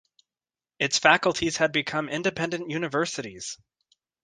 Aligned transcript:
Its 0.79 0.97
faculties 0.97 1.57
had 1.57 1.71
become 1.71 2.09
independent 2.09 2.71
universities. 2.71 3.59